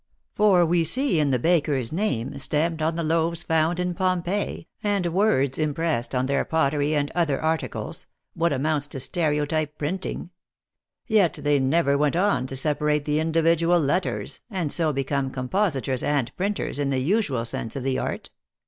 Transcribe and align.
For 0.33 0.65
we 0.65 0.83
see, 0.83 1.19
in 1.19 1.29
the 1.29 1.37
baker 1.37 1.75
s 1.77 1.91
name, 1.91 2.35
stamped 2.39 2.81
on 2.81 2.95
the 2.95 3.03
loaves 3.03 3.43
found 3.43 3.79
in 3.79 3.93
Pompeii, 3.93 4.67
and 4.81 5.05
words 5.13 5.59
impressed 5.59 6.15
on 6.15 6.25
their 6.25 6.43
pottery 6.43 6.95
and 6.95 7.11
other 7.13 7.39
articles, 7.39 8.07
what 8.33 8.51
amounts 8.51 8.87
to 8.87 8.99
stereotype 8.99 9.77
printing; 9.77 10.31
yet 11.05 11.35
they 11.35 11.59
never 11.59 11.99
went 11.99 12.15
on 12.15 12.47
to 12.47 12.55
sepa 12.55 12.81
rate 12.81 13.05
the 13.05 13.19
individual 13.19 13.79
letters, 13.79 14.39
and 14.49 14.71
so 14.73 14.91
become 14.91 15.29
compositors 15.29 16.01
THE 16.01 16.07
ACTRESS 16.07 16.09
IN 16.09 16.09
HIGH 16.09 16.17
LIFE. 16.17 16.25
35 16.25 16.27
and 16.27 16.37
printers 16.55 16.79
in 16.79 16.89
the 16.89 16.97
usual 16.97 17.45
sense 17.45 17.75
of 17.75 17.83
the 17.83 17.99
art. 17.99 18.31